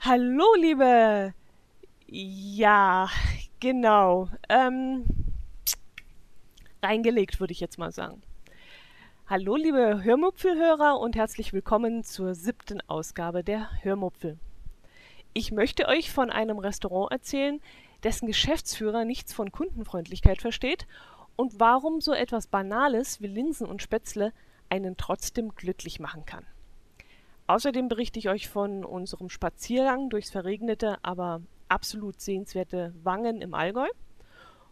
[0.00, 1.34] Hallo, liebe.
[2.06, 3.08] Ja,
[3.60, 4.30] genau.
[4.48, 5.04] Ähm,
[6.82, 8.22] reingelegt, würde ich jetzt mal sagen.
[9.28, 14.38] Hallo, liebe Hörmupfelhörer und herzlich willkommen zur siebten Ausgabe der Hörmupfel.
[15.34, 17.60] Ich möchte euch von einem Restaurant erzählen,
[18.02, 20.86] dessen Geschäftsführer nichts von Kundenfreundlichkeit versteht
[21.36, 24.32] und warum so etwas Banales wie Linsen und Spätzle
[24.68, 26.44] einen trotzdem glücklich machen kann.
[27.46, 33.88] Außerdem berichte ich euch von unserem Spaziergang durchs verregnete, aber absolut sehenswerte Wangen im Allgäu.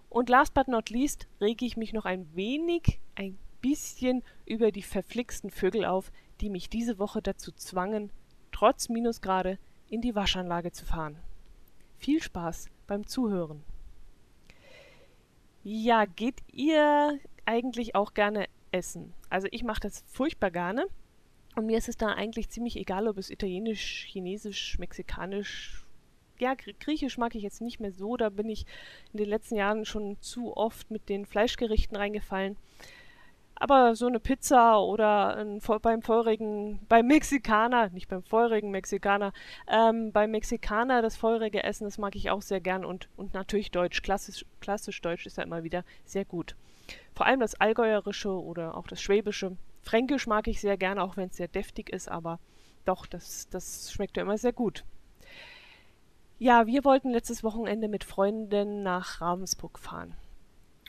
[0.08, 4.82] Und last but not least rege ich mich noch ein wenig, ein bisschen über die
[4.82, 6.10] verflixten Vögel auf,
[6.40, 8.10] die mich diese Woche dazu zwangen,
[8.52, 9.58] trotz Minusgrade
[9.88, 11.16] in die Waschanlage zu fahren.
[11.96, 13.62] Viel Spaß beim Zuhören.
[15.66, 19.14] Ja, geht ihr eigentlich auch gerne essen?
[19.30, 20.84] Also ich mache das furchtbar gerne
[21.56, 25.82] und mir ist es da eigentlich ziemlich egal, ob es italienisch, chinesisch, mexikanisch,
[26.38, 28.18] ja, griechisch mag ich jetzt nicht mehr so.
[28.18, 28.66] Da bin ich
[29.14, 32.58] in den letzten Jahren schon zu oft mit den Fleischgerichten reingefallen.
[33.56, 39.32] Aber so eine Pizza oder ein, beim feurigen, beim Mexikaner, nicht beim feurigen Mexikaner,
[39.68, 43.70] ähm, beim Mexikaner das feurige Essen, das mag ich auch sehr gern und, und natürlich
[43.70, 46.56] Deutsch, klassisch, klassisch Deutsch ist ja immer wieder sehr gut.
[47.14, 49.56] Vor allem das Allgäuerische oder auch das Schwäbische.
[49.82, 52.40] Fränkisch mag ich sehr gern, auch wenn es sehr deftig ist, aber
[52.84, 54.84] doch, das, das schmeckt ja immer sehr gut.
[56.38, 60.14] Ja, wir wollten letztes Wochenende mit Freunden nach Ravensburg fahren.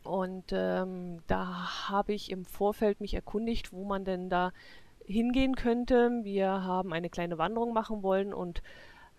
[0.06, 4.52] Und ähm, da habe ich im Vorfeld mich erkundigt, wo man denn da
[5.04, 6.12] hingehen könnte.
[6.24, 8.62] Wir haben eine kleine Wanderung machen wollen und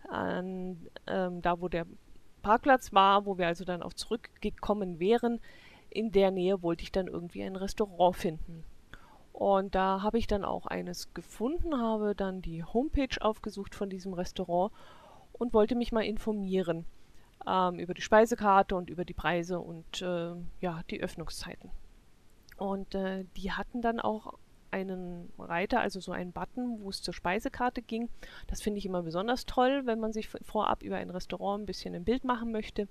[0.08, 1.86] an, ähm, da, wo der
[2.42, 5.40] Parkplatz war, wo wir also dann auch zurückgekommen wären,
[5.90, 8.64] in der Nähe wollte ich dann irgendwie ein Restaurant finden.
[9.32, 14.14] Und da habe ich dann auch eines gefunden, habe dann die Homepage aufgesucht von diesem
[14.14, 14.72] Restaurant
[15.32, 16.86] und wollte mich mal informieren
[17.46, 21.70] ähm, über die Speisekarte und über die Preise und äh, ja, die Öffnungszeiten.
[22.56, 24.34] Und äh, die hatten dann auch
[24.70, 28.08] einen Reiter, also so einen Button, wo es zur Speisekarte ging.
[28.46, 31.94] Das finde ich immer besonders toll, wenn man sich vorab über ein Restaurant ein bisschen
[31.94, 32.88] ein Bild machen möchte.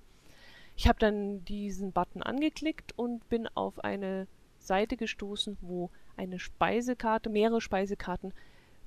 [0.77, 4.27] Ich habe dann diesen Button angeklickt und bin auf eine
[4.59, 8.33] Seite gestoßen, wo eine Speisekarte, mehrere Speisekarten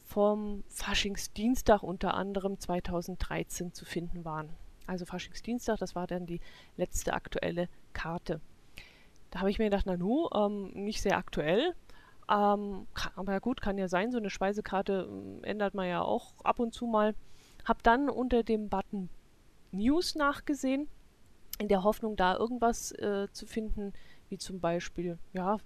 [0.05, 4.49] vom Faschingsdienstag unter anderem 2013 zu finden waren
[4.89, 6.41] also Faschingsdienstag, das war dann die
[6.77, 8.41] letzte aktuelle Karte.
[9.31, 11.75] Da habe ich mir gedacht, na nu, ähm, nicht sehr aktuell,
[12.31, 16.33] ähm, kann, aber gut, kann ja sein, so eine Speisekarte ähm, ändert man ja auch
[16.45, 17.15] ab und zu mal.
[17.65, 19.11] Habe dann unter dem Button
[19.73, 20.89] News nachgesehen,
[21.59, 23.93] in der Hoffnung, da irgendwas äh, zu finden,
[24.29, 25.59] wie zum Beispiel, ja,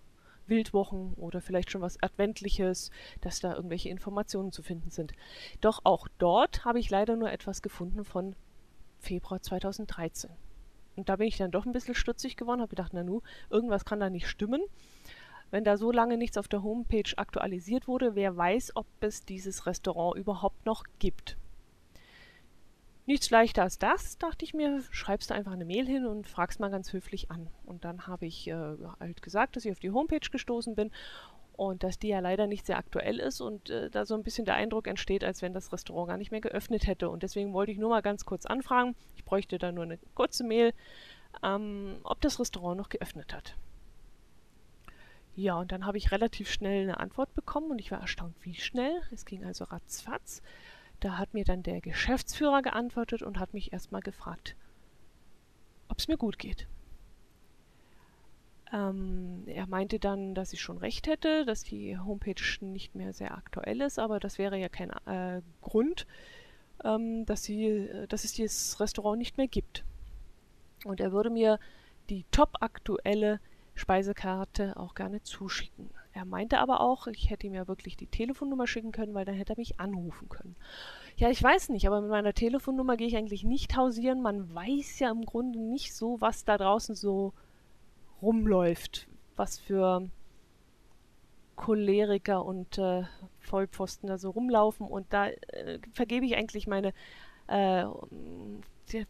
[0.47, 2.91] Wildwochen oder vielleicht schon was Adventliches,
[3.21, 5.13] dass da irgendwelche Informationen zu finden sind.
[5.61, 8.35] Doch auch dort habe ich leider nur etwas gefunden von
[9.03, 10.31] Februar 2013.
[10.97, 13.85] Und da bin ich dann doch ein bisschen stutzig geworden, habe gedacht, na nu, irgendwas
[13.85, 14.63] kann da nicht stimmen.
[15.51, 19.67] Wenn da so lange nichts auf der Homepage aktualisiert wurde, wer weiß, ob es dieses
[19.67, 21.37] Restaurant überhaupt noch gibt.
[23.05, 26.61] Nichts leichter als das, dachte ich mir, schreibst du einfach eine Mail hin und fragst
[26.61, 27.51] mal ganz höflich an.
[27.67, 30.91] Und dann habe ich äh, halt gesagt, dass ich auf die Homepage gestoßen bin
[31.69, 34.45] und dass die ja leider nicht sehr aktuell ist und äh, da so ein bisschen
[34.45, 37.09] der Eindruck entsteht, als wenn das Restaurant gar nicht mehr geöffnet hätte.
[37.09, 40.45] Und deswegen wollte ich nur mal ganz kurz anfragen, ich bräuchte da nur eine kurze
[40.45, 40.75] Mail,
[41.43, 43.57] ähm, ob das Restaurant noch geöffnet hat.
[45.35, 48.55] Ja, und dann habe ich relativ schnell eine Antwort bekommen und ich war erstaunt, wie
[48.55, 49.01] schnell.
[49.13, 50.43] Es ging also ratzfatz.
[51.01, 54.57] Da hat mir dann der Geschäftsführer geantwortet und hat mich erstmal gefragt,
[55.89, 56.67] ob es mir gut geht.
[58.73, 63.37] Ähm, er meinte dann, dass ich schon recht hätte, dass die Homepage nicht mehr sehr
[63.37, 66.07] aktuell ist, aber das wäre ja kein äh, Grund,
[66.85, 69.85] ähm, dass, sie, dass es dieses Restaurant nicht mehr gibt.
[70.85, 71.59] Und er würde mir
[72.09, 73.41] die top aktuelle
[73.75, 75.91] Speisekarte auch gerne zuschicken.
[76.15, 79.35] Er meinte aber auch, ich hätte ihm ja wirklich die Telefonnummer schicken können, weil dann
[79.35, 80.57] hätte er mich anrufen können.
[81.17, 84.21] Ja, ich weiß nicht, aber mit meiner Telefonnummer gehe ich eigentlich nicht hausieren.
[84.21, 87.33] Man weiß ja im Grunde nicht so, was da draußen so
[88.23, 90.09] rumläuft, was für
[91.57, 93.03] Choleriker und äh,
[93.41, 94.87] Vollpfosten da so rumlaufen.
[94.87, 96.93] Und da äh, vergebe ich eigentlich meine
[97.49, 97.85] äh,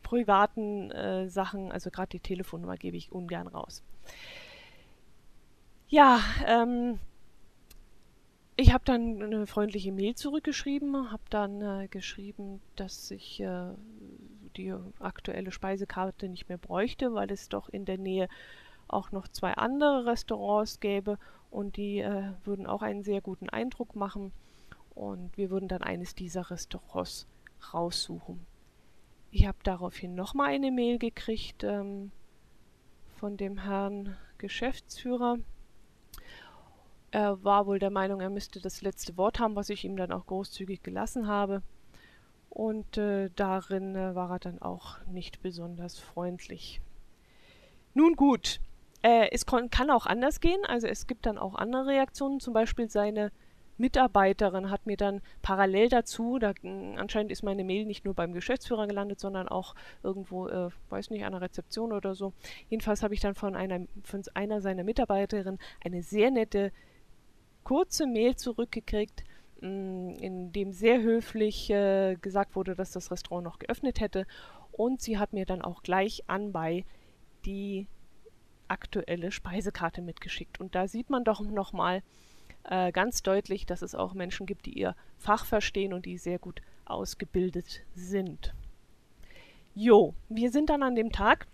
[0.03, 3.82] privaten äh, Sachen, also gerade die Telefonnummer gebe ich ungern raus.
[5.88, 6.99] Ja, ähm,
[8.56, 13.73] ich habe dann eine freundliche Mail zurückgeschrieben, habe dann äh, geschrieben, dass ich äh,
[14.56, 18.29] die aktuelle Speisekarte nicht mehr bräuchte, weil es doch in der Nähe
[18.93, 21.19] auch noch zwei andere Restaurants gäbe
[21.50, 24.33] und die äh, würden auch einen sehr guten Eindruck machen
[24.94, 27.27] und wir würden dann eines dieser Restaurants
[27.73, 28.47] raussuchen.
[29.31, 32.11] Ich habe daraufhin nochmal eine Mail gekriegt ähm,
[33.17, 35.38] von dem Herrn Geschäftsführer.
[37.11, 40.12] Er war wohl der Meinung, er müsste das letzte Wort haben, was ich ihm dann
[40.12, 41.62] auch großzügig gelassen habe.
[42.49, 46.83] Und äh, darin äh, war er dann auch nicht besonders freundlich.
[47.95, 48.61] Nun gut,
[49.02, 50.64] äh, es kann auch anders gehen.
[50.66, 52.40] Also es gibt dann auch andere Reaktionen.
[52.40, 53.32] Zum Beispiel seine
[53.78, 56.52] Mitarbeiterin hat mir dann parallel dazu, da,
[56.96, 61.25] anscheinend ist meine Mail nicht nur beim Geschäftsführer gelandet, sondern auch irgendwo, äh, weiß nicht,
[61.25, 62.32] an der Rezeption oder so.
[62.69, 66.72] Jedenfalls habe ich dann von einer, von einer seiner Mitarbeiterinnen eine sehr nette,
[67.64, 69.25] kurze Mail zurückgekriegt,
[69.60, 74.26] mm, in dem sehr höflich äh, gesagt wurde, dass das Restaurant noch geöffnet hätte.
[74.70, 76.84] Und sie hat mir dann auch gleich anbei
[77.44, 77.88] die
[78.73, 80.61] aktuelle Speisekarte mitgeschickt.
[80.61, 82.03] Und da sieht man doch nochmal,
[82.65, 86.39] äh, ganz deutlich, dass es auch Menschen gibt, die ihr Fach verstehen und die sehr
[86.39, 88.55] gut ausgebildet sind.
[89.75, 91.47] Jo, wir sind dann an dem Tag,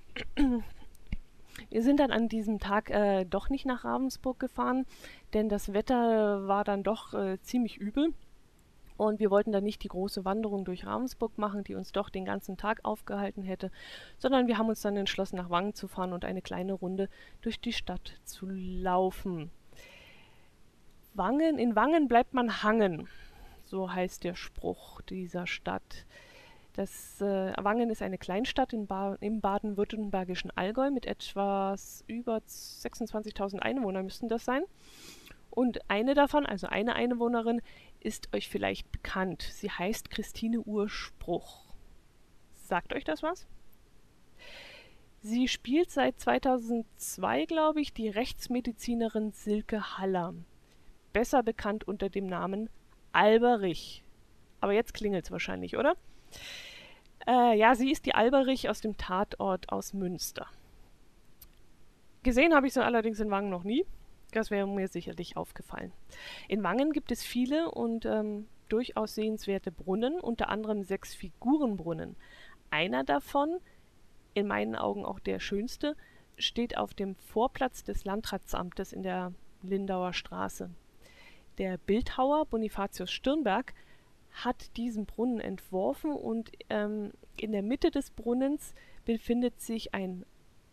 [1.70, 4.86] wir sind dann an diesem Tag äh, doch nicht nach Ravensburg gefahren,
[5.34, 8.12] denn das Wetter war dann doch äh, ziemlich übel.
[8.98, 12.24] Und wir wollten dann nicht die große Wanderung durch Ravensburg machen, die uns doch den
[12.24, 13.70] ganzen Tag aufgehalten hätte,
[14.18, 17.08] sondern wir haben uns dann entschlossen, nach Wangen zu fahren und eine kleine Runde
[17.40, 19.52] durch die Stadt zu laufen.
[21.14, 23.08] Wangen, in Wangen bleibt man hangen.
[23.64, 26.04] So heißt der Spruch dieser Stadt.
[26.72, 34.04] Das äh, Wangen ist eine Kleinstadt ba im baden-württembergischen Allgäu mit etwas über 26.000 Einwohnern
[34.04, 34.62] müssten das sein.
[35.50, 37.62] Und eine davon, also eine Einwohnerin,
[38.00, 39.42] ist euch vielleicht bekannt.
[39.42, 41.64] Sie heißt Christine Urspruch.
[42.54, 43.46] Sagt euch das was?
[45.20, 50.34] Sie spielt seit 2002, glaube ich, die Rechtsmedizinerin Silke Haller
[51.12, 52.70] besser bekannt unter dem Namen
[53.12, 54.04] Alberich.
[54.60, 55.96] Aber jetzt klingelt es wahrscheinlich, oder?
[57.26, 60.46] Äh, ja, sie ist die Alberich aus dem Tatort aus Münster.
[62.22, 63.84] Gesehen habe ich sie allerdings in Wangen noch nie.
[64.32, 65.92] Das wäre mir sicherlich aufgefallen.
[66.48, 72.16] In Wangen gibt es viele und ähm, durchaus sehenswerte Brunnen, unter anderem sechs Figurenbrunnen.
[72.70, 73.58] Einer davon,
[74.34, 75.96] in meinen Augen auch der schönste,
[76.36, 79.32] steht auf dem Vorplatz des Landratsamtes in der
[79.62, 80.70] Lindauer Straße.
[81.56, 83.74] Der Bildhauer Bonifatius Stirnberg
[84.30, 88.74] hat diesen Brunnen entworfen und ähm, in der Mitte des Brunnens
[89.04, 90.24] befindet sich ein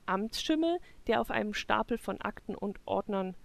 [0.06, 3.36] Amtsschimmel, der auf einem Stapel von Akten und Ordnern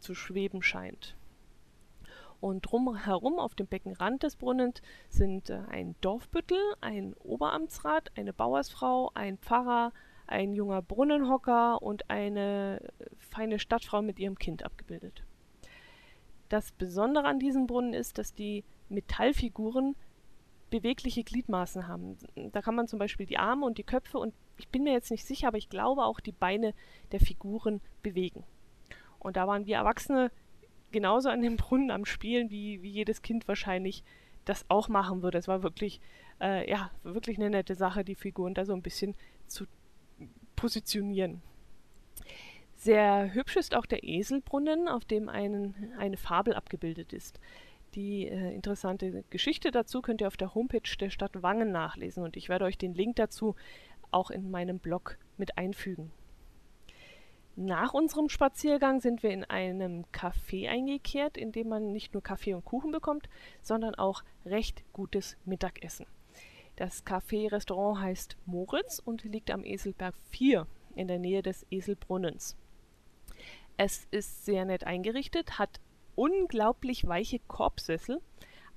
[0.00, 1.16] zu schweben scheint.
[2.40, 9.10] Und drumherum auf dem Beckenrand des Brunnens sind äh, ein Dorfbüttel, ein Oberamtsrat, eine Bauersfrau,
[9.14, 9.92] ein Pfarrer,
[10.28, 15.24] ein junger Brunnenhocker und eine äh, feine Stadtfrau mit ihrem Kind abgebildet.
[16.48, 19.96] Das Besondere an diesem Brunnen ist, dass die Metallfiguren
[20.70, 22.16] bewegliche Gliedmaßen haben.
[22.52, 25.10] Da kann man zum Beispiel die Arme und die Köpfe und ich bin mir jetzt
[25.10, 26.74] nicht sicher, aber ich glaube auch die Beine
[27.12, 28.44] der Figuren bewegen.
[29.18, 30.30] Und da waren wir Erwachsene
[30.90, 34.04] genauso an dem Brunnen am Spielen, wie, wie jedes Kind wahrscheinlich
[34.44, 35.38] das auch machen würde.
[35.38, 36.00] Es war wirklich,
[36.40, 39.14] äh, ja, wirklich eine nette Sache, die Figuren da so ein bisschen
[39.46, 39.66] zu
[40.56, 41.42] positionieren.
[42.76, 47.40] Sehr hübsch ist auch der Eselbrunnen, auf dem einen, eine Fabel abgebildet ist.
[47.94, 52.36] Die äh, interessante Geschichte dazu könnt ihr auf der Homepage der Stadt Wangen nachlesen und
[52.36, 53.56] ich werde euch den Link dazu
[54.10, 56.12] auch in meinem Blog mit einfügen.
[57.60, 62.54] Nach unserem Spaziergang sind wir in einem Café eingekehrt, in dem man nicht nur Kaffee
[62.54, 63.28] und Kuchen bekommt,
[63.62, 66.06] sondern auch recht gutes Mittagessen.
[66.76, 72.56] Das Café-Restaurant heißt Moritz und liegt am Eselberg 4 in der Nähe des Eselbrunnens.
[73.76, 75.80] Es ist sehr nett eingerichtet, hat
[76.14, 78.20] unglaublich weiche Korbsessel.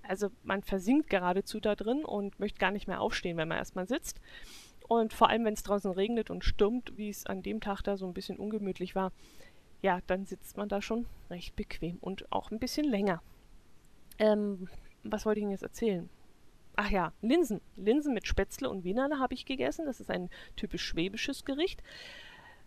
[0.01, 3.87] Also man versinkt geradezu da drin und möchte gar nicht mehr aufstehen, wenn man erstmal
[3.87, 4.19] sitzt.
[4.91, 7.95] Und vor allem, wenn es draußen regnet und stürmt, wie es an dem Tag da
[7.95, 9.13] so ein bisschen ungemütlich war,
[9.81, 13.21] ja, dann sitzt man da schon recht bequem und auch ein bisschen länger.
[14.19, 14.67] Ähm,
[15.05, 16.09] was wollte ich Ihnen jetzt erzählen?
[16.75, 17.61] Ach ja, Linsen.
[17.77, 19.85] Linsen mit Spätzle und Wienerle habe ich gegessen.
[19.85, 21.81] Das ist ein typisch schwäbisches Gericht.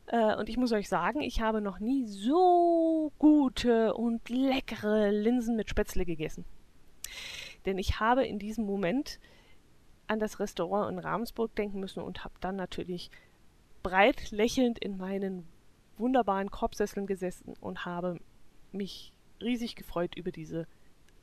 [0.07, 5.57] Äh, und ich muss euch sagen, ich habe noch nie so gute und leckere Linsen
[5.57, 6.47] mit Spätzle gegessen.
[7.67, 9.21] Denn ich habe in diesem Moment
[10.07, 13.11] an das Restaurant in Ravensburg denken müssen und habe dann natürlich
[13.83, 15.47] breit lächelnd in meinen
[15.97, 18.19] wunderbaren Korbsesseln gesessen und habe
[18.73, 20.67] mich riesig gefreut über diese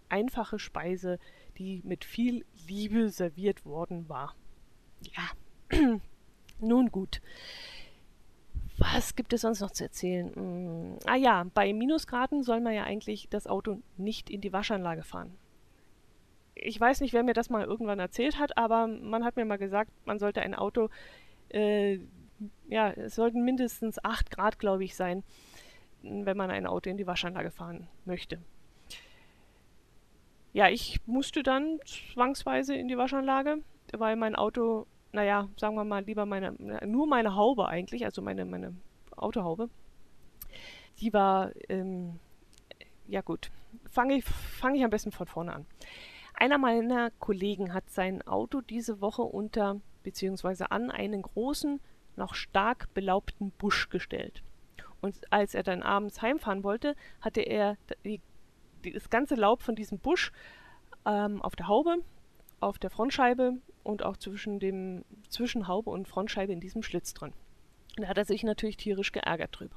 [0.10, 1.20] einfache Speise,
[1.58, 4.36] die mit viel Liebe serviert worden war.
[5.02, 5.78] Ja,
[6.60, 7.22] nun gut.
[8.78, 10.34] Was gibt es sonst noch zu erzählen?
[10.34, 15.04] Hm, ah ja, bei Minusgraden soll man ja eigentlich das Auto nicht in die Waschanlage
[15.04, 15.38] fahren.
[16.54, 19.58] Ich weiß nicht, wer mir das mal irgendwann erzählt hat, aber man hat mir mal
[19.58, 20.90] gesagt, man sollte ein Auto,
[21.50, 22.00] äh,
[22.68, 25.24] ja, es sollten mindestens 8 Grad, glaube ich, sein,
[26.02, 28.40] wenn man ein Auto in die Waschanlage fahren möchte.
[30.54, 33.60] Ja, ich musste dann zwangsweise in die Waschanlage,
[33.94, 36.54] weil mein Auto naja, sagen wir mal lieber meine,
[36.86, 38.76] nur meine Haube eigentlich, also meine, meine
[39.16, 39.70] Autohaube,
[41.00, 42.20] die war, ähm,
[43.08, 43.52] ja gut,
[43.90, 45.66] fange ich, fang ich am besten von vorne an.
[46.42, 51.80] Einer meiner Kollegen hat sein Auto diese Woche unter, beziehungsweise an einen großen,
[52.16, 54.42] noch stark belaubten Busch gestellt.
[55.02, 58.22] Und als er dann abends heimfahren wollte, hatte er die,
[58.92, 60.32] das ganze Laub von diesem Busch
[61.06, 61.98] ähm, auf der Haube,
[62.60, 67.34] auf der Frontscheibe und auch zwischen dem Zwischenhaube und Frontscheibe in diesem Schlitz drin.
[67.98, 69.76] Da hat er sich natürlich tierisch geärgert drüber.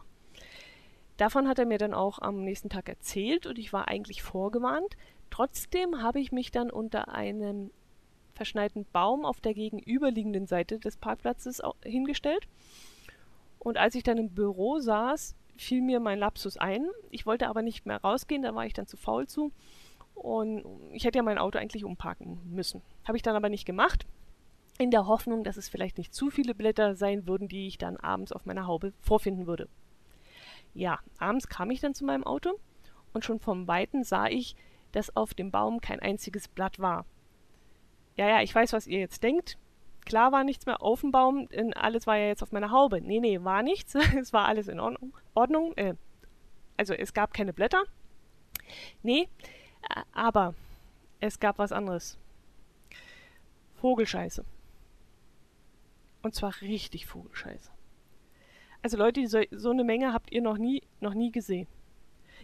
[1.16, 4.96] Davon hat er mir dann auch am nächsten Tag erzählt und ich war eigentlich vorgewarnt.
[5.30, 7.70] Trotzdem habe ich mich dann unter einem
[8.34, 12.48] verschneiten Baum auf der gegenüberliegenden Seite des Parkplatzes hingestellt.
[13.60, 16.88] Und als ich dann im Büro saß, fiel mir mein Lapsus ein.
[17.10, 19.52] Ich wollte aber nicht mehr rausgehen, da war ich dann zu faul zu.
[20.14, 22.82] Und ich hätte ja mein Auto eigentlich umparken müssen.
[23.04, 24.06] Habe ich dann aber nicht gemacht,
[24.78, 27.96] in der Hoffnung, dass es vielleicht nicht zu viele Blätter sein würden, die ich dann
[27.96, 29.68] abends auf meiner Haube vorfinden würde.
[30.74, 32.58] Ja, abends kam ich dann zu meinem Auto
[33.12, 34.56] und schon vom Weiten sah ich,
[34.92, 37.06] dass auf dem Baum kein einziges Blatt war.
[38.16, 39.58] Ja, ja, ich weiß, was ihr jetzt denkt.
[40.04, 43.00] Klar war nichts mehr auf dem Baum, denn alles war ja jetzt auf meiner Haube.
[43.00, 43.94] Nee, nee, war nichts.
[44.20, 45.16] es war alles in Ordnung.
[45.34, 45.76] Ordnung.
[45.76, 45.94] Äh,
[46.76, 47.84] also es gab keine Blätter.
[49.02, 49.28] Nee,
[50.12, 50.54] aber
[51.20, 52.18] es gab was anderes.
[53.76, 54.44] Vogelscheiße.
[56.22, 57.70] Und zwar richtig Vogelscheiße.
[58.84, 61.66] Also Leute, so, so eine Menge habt ihr noch nie, noch nie gesehen.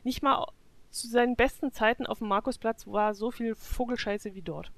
[0.05, 0.47] Nicht mal
[0.89, 4.73] zu seinen besten Zeiten auf dem Markusplatz war so viel Vogelscheiße wie dort.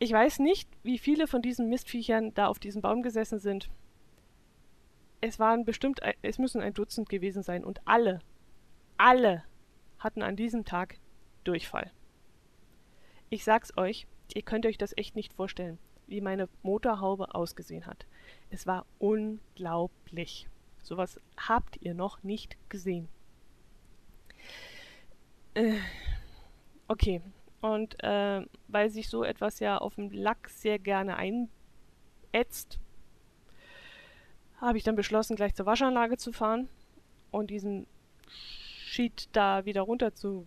[0.00, 3.70] Ich weiß nicht, wie viele von diesen Mistviechern da auf diesem Baum gesessen sind.
[5.20, 8.18] Es waren bestimmt, es müssen ein Dutzend gewesen sein und alle,
[8.96, 9.44] alle
[10.00, 10.96] hatten an diesem Tag
[11.44, 11.92] Durchfall.
[13.30, 18.06] Ich sag's euch, ihr könnt euch das echt nicht vorstellen, wie meine Motorhaube ausgesehen hat.
[18.50, 20.48] Es war unglaublich.
[20.82, 23.08] Sowas habt ihr noch nicht gesehen.
[25.54, 25.78] Äh,
[26.88, 27.20] okay,
[27.60, 32.78] und äh, weil sich so etwas ja auf dem Lack sehr gerne einätzt,
[34.60, 36.68] habe ich dann beschlossen, gleich zur Waschanlage zu fahren
[37.30, 37.86] und diesen
[38.28, 40.46] Sheet da wieder runter zu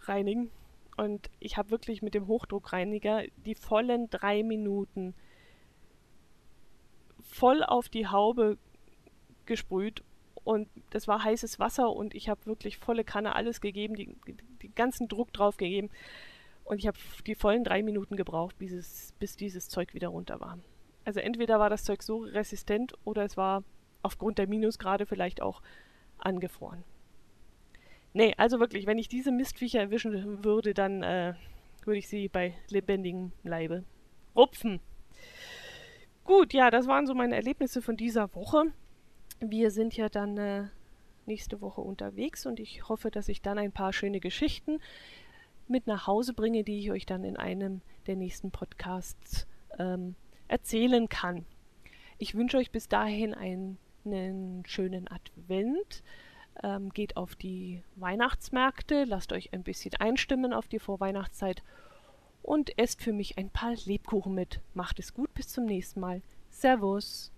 [0.00, 0.50] reinigen.
[0.96, 5.14] Und ich habe wirklich mit dem Hochdruckreiniger die vollen drei Minuten
[7.20, 8.58] voll auf die Haube
[9.46, 10.02] gesprüht.
[10.44, 14.16] Und das war heißes Wasser und ich habe wirklich volle Kanne alles gegeben, die,
[14.60, 15.88] die ganzen Druck drauf gegeben.
[16.64, 20.40] Und ich habe die vollen drei Minuten gebraucht, bis, es, bis dieses Zeug wieder runter
[20.40, 20.58] war.
[21.04, 23.64] Also entweder war das Zeug so resistent oder es war
[24.02, 25.62] aufgrund der Minusgrade vielleicht auch
[26.18, 26.84] angefroren.
[28.14, 31.34] Nee, also wirklich, wenn ich diese Mistviecher erwischen würde, dann äh,
[31.84, 33.84] würde ich sie bei lebendigem Leibe
[34.36, 34.80] rupfen.
[36.24, 38.64] Gut, ja, das waren so meine Erlebnisse von dieser Woche.
[39.40, 40.68] Wir sind ja dann äh,
[41.26, 44.78] nächste Woche unterwegs und ich hoffe, dass ich dann ein paar schöne Geschichten
[45.68, 49.46] mit nach Hause bringe, die ich euch dann in einem der nächsten Podcasts
[49.78, 50.14] ähm,
[50.48, 51.44] erzählen kann.
[52.18, 56.02] Ich wünsche euch bis dahin einen, einen schönen Advent.
[56.62, 61.62] Ähm, geht auf die Weihnachtsmärkte, lasst euch ein bisschen einstimmen auf die Vorweihnachtszeit
[62.42, 64.60] und esst für mich ein paar Lebkuchen mit.
[64.74, 66.22] Macht es gut, bis zum nächsten Mal.
[66.50, 67.30] Servus.